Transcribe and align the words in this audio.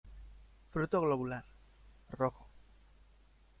Fruto 0.71 0.99
globular, 0.99 1.43
rojo. 2.17 2.47